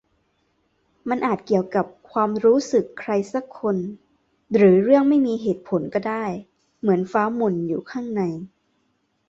[1.09, 3.77] มันอาจเกี่ยวกับความรู้สึก ใครสักคน
[4.55, 6.25] หรือเรื่องไม่มีเหตุผลก็ได้
[6.79, 8.21] เหมือนฟ้าหม่นอยู่ข้างใน